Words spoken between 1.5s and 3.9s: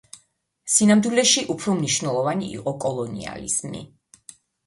უფრო მნიშვნელოვანი იყო კოლონიალიზმი.